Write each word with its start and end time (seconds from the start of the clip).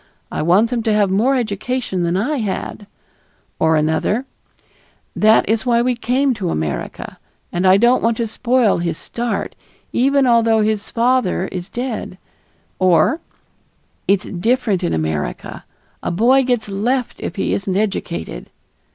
I 0.31 0.41
want 0.41 0.71
them 0.71 0.81
to 0.81 0.93
have 0.93 1.11
more 1.11 1.35
education 1.35 2.01
than 2.01 2.17
I 2.17 2.37
had"; 2.37 2.87
or 3.59 3.75
another, 3.75 4.25
"That 5.15 5.47
is 5.47 5.63
why 5.63 5.83
we 5.83 5.93
came 5.93 6.33
to 6.33 6.49
America, 6.49 7.19
and 7.51 7.67
I 7.67 7.77
don't 7.77 8.01
want 8.01 8.17
to 8.17 8.25
spoil 8.25 8.79
his 8.79 8.97
start, 8.97 9.53
even 9.93 10.25
although 10.25 10.61
his 10.61 10.89
father 10.89 11.47
is 11.49 11.69
dead"; 11.69 12.17
or 12.79 13.19
"It's 14.07 14.25
different 14.25 14.83
in 14.83 14.95
America. 14.95 15.65
A 16.01 16.09
boy 16.09 16.41
gets 16.45 16.67
left 16.67 17.17
if 17.19 17.35
he 17.35 17.53
isn't 17.53 17.77
educated." 17.77 18.49